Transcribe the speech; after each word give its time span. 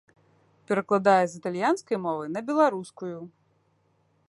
Перакладае 0.71 1.25
з 1.33 1.41
італьянскай 1.41 1.97
мовы 2.07 2.25
на 2.37 2.41
беларускую. 2.49 3.15